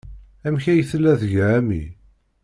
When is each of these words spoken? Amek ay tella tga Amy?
Amek 0.45 0.65
ay 0.71 0.81
tella 0.89 1.11
tga 1.21 1.45
Amy? 1.57 1.83